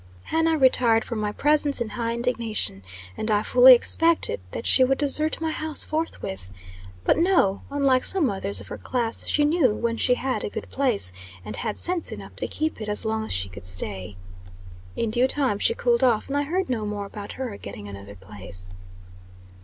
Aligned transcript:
Hannah 0.23 0.57
retired 0.57 1.03
from 1.05 1.19
my 1.19 1.31
presence 1.31 1.79
in 1.79 1.89
high 1.89 2.15
indignation, 2.15 2.81
and 3.15 3.29
I 3.29 3.43
fully 3.43 3.75
expected 3.75 4.39
that 4.49 4.65
she 4.65 4.83
would 4.83 4.97
desert 4.97 5.39
my 5.39 5.51
house 5.51 5.83
forthwith. 5.83 6.51
But, 7.03 7.19
no; 7.19 7.61
unlike 7.69 8.03
some 8.03 8.27
others 8.31 8.59
of 8.59 8.69
her 8.69 8.79
class, 8.79 9.27
she 9.27 9.45
knew 9.45 9.75
when 9.75 9.97
she 9.97 10.15
had 10.15 10.43
a 10.43 10.49
good 10.49 10.67
place, 10.71 11.13
and 11.45 11.55
had 11.55 11.77
sense 11.77 12.11
enough 12.11 12.35
to 12.37 12.47
keep 12.47 12.81
it 12.81 12.89
as 12.89 13.05
long 13.05 13.25
as 13.25 13.31
she 13.31 13.47
could 13.47 13.61
stay. 13.63 14.17
In 14.95 15.11
due 15.11 15.27
time 15.27 15.59
she 15.59 15.75
cooled 15.75 16.03
off, 16.03 16.29
and 16.29 16.35
I 16.35 16.41
heard 16.45 16.67
no 16.67 16.83
more 16.83 17.05
about 17.05 17.33
her 17.33 17.55
getting 17.57 17.87
another 17.87 18.15
place. 18.15 18.71